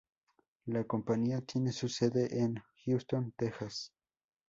[0.65, 2.55] La compañía tiene su sede en
[2.87, 3.93] Houston, Texas.